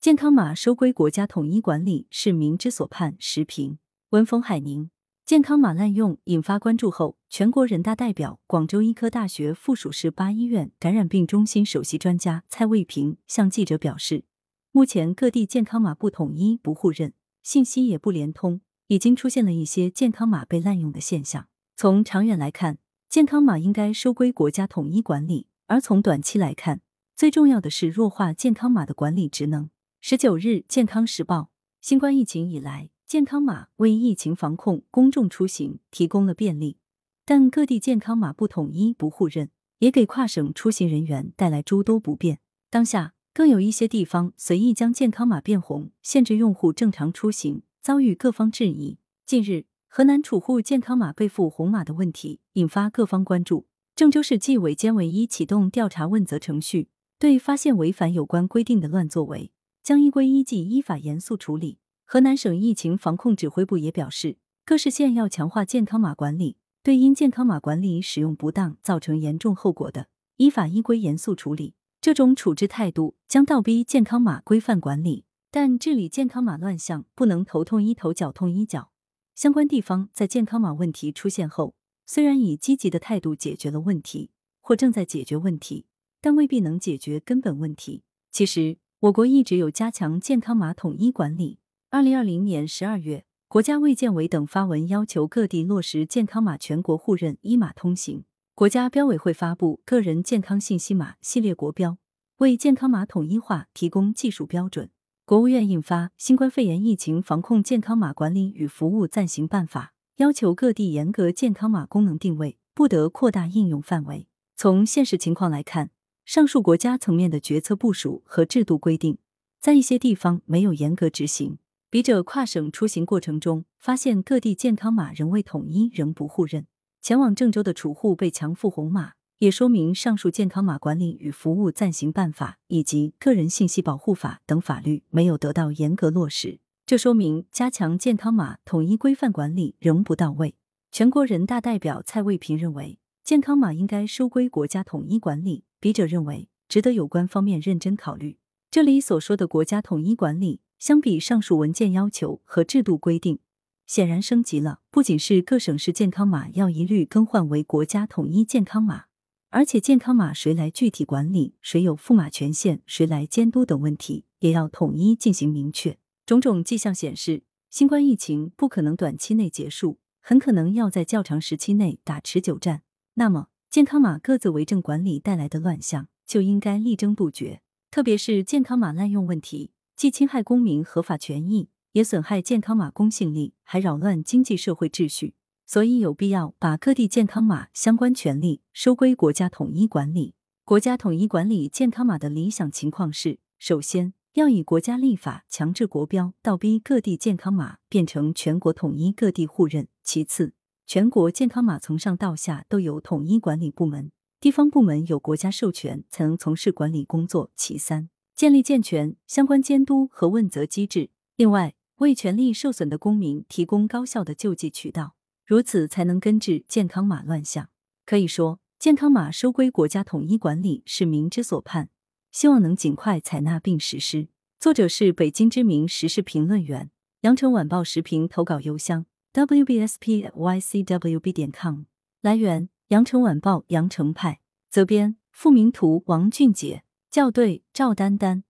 [0.00, 3.16] 健康码收归国家统一管理是民之所盼。
[3.18, 3.78] 时评：
[4.10, 4.90] 文峰海宁。
[5.26, 14.22] 健康码滥用引发关注后，全国人大代表、广州医科大学附属市八医院感染病中心首席专家蔡卫平向记者表示，
[14.70, 17.12] 目前各地健康码不统一、不互认，
[17.42, 21.48] 信息也不连通，已经出现了一些健康码被滥用的现象。
[21.74, 22.78] 从长远来看，
[23.08, 26.82] 健康码应该收归国家统一管理；而从短期来看，
[27.16, 29.68] 最重要的是弱化健康码的管理职能。
[30.10, 31.38] 十九日，《健康时报》：
[31.82, 36.78] 新冠疫情以来，健康码为疫情防控、公众出行提供了便利，
[37.26, 42.40] 但各地健康码不统一、不互认，也给跨省出行人员带来诸多不便。
[42.70, 48.96] 当下，更有一些地方随意将健康码变红，限制用户正常出行，遭遇各方质疑。
[49.26, 56.88] 近日，河南储户健康码被赋红码的问题引发各方关注，郑州市纪委监委已启动调查问责程序，
[57.18, 59.52] 对发现违反有关规定的乱作为。
[59.88, 61.78] 将依规依纪依法严肃处理。
[62.04, 71.72] 河南省疫情防控指挥部也表示，各市县要强化健康码管理，对因健康码管理使用不当造成严重后果的，依法依规严肃处理。
[72.02, 75.24] 这种处置态度将倒逼健康码规范管理。
[75.50, 78.90] 但治理健康码乱象不能头痛医头脚痛医脚。
[79.34, 85.86] 相关地方在健康码问题出现后，虽然以积极的态度解决了问题，或正在解决问题，
[86.20, 88.02] 但未必能解决根本问题。
[88.30, 88.76] 其实。
[89.00, 91.60] 我国一直有加强健康码统一管理。
[91.88, 98.24] 二零二零年十二月，国家卫健委等发文要求各地落实健康码全国互认、一码通行。
[98.56, 101.98] 国家标委会发布个人健康信息码系列国标，
[102.38, 104.90] 为健康码统一化提供技术标准。
[105.24, 114.26] 国务院印发《新冠肺炎疫情防控健康码管理与服务暂行办法》，要求各地严格健康码功能定位，不得扩大应用范围。
[114.56, 115.90] 从现实情况来看，
[116.28, 119.16] 上述国家层面的决策部署和制度规定，
[119.58, 121.56] 在一些地方没有严格执行。
[121.88, 126.66] 笔者跨省出行过程中，发现各地健康码仍未统一，仍不互认。
[127.00, 136.60] 前往郑州的储户被强赋红码，也说明上述健康码管理与服务暂行办法以及个人信息保护法等法律没有得到严格落实。
[136.84, 140.56] 这说明加强健康码统一规范管理仍不到位。
[140.92, 145.64] 全国人大代表蔡卫平认为，健康码应该收归国家统一管理。
[145.80, 148.38] 笔者认为，值得有关方面认真考虑。
[148.70, 153.38] 这里所说的国家统一管理，相比上述文件要求和制度规定，
[153.86, 154.80] 显然升级了。
[154.90, 159.04] 不仅是各省市健康码要一律更换为国家统一健康码，
[159.50, 165.96] 而且健康码谁来具体管理、谁有赋码权限、谁来监督等问题，也要统一进行明确。
[166.26, 172.82] 种种迹象显示，新冠疫情不可能短期内结束，很可能要在较长时期内打持久战。
[173.14, 177.60] 那么，健康码各自为政管理带来的乱象，就应该力争杜绝。
[177.90, 185.34] 特别是健康码滥用问题，既侵害公民合法权益，也损害健康码公信力，还扰乱经济社会秩序。
[185.66, 190.34] 所以有必要把各地健康码相关权利收归国家统一管理。
[190.64, 200.54] 国家统一管理健康码的理想情况是：首先，要以国家立法强制国标，倒逼各地健康码变成全国统一、各地互认；其次，
[200.88, 204.10] 全国健康码从上到下都有统一管理部门，
[204.40, 207.50] 地方部门有国家授权才能从事管理工作。
[207.54, 211.10] 其三，建立健全相关监督和问责机制。
[211.36, 217.68] 另外，为权利受损的公民提供高效的救济渠道，如此才能根治健康码乱象。
[218.06, 221.90] 可以说，健康码收归国家统一管理是民之所盼，
[222.32, 224.28] 希望能尽快采纳并实施。
[224.58, 226.90] 作者是北京知名时事评论员，
[227.20, 229.04] 羊城晚报时评投稿邮箱。
[229.32, 231.84] Wbspycwb 点 com
[232.20, 234.40] 来源：羊城晚报羊城派。
[234.70, 236.84] 责编：付明图王俊杰。
[237.10, 238.44] 校对：赵丹丹。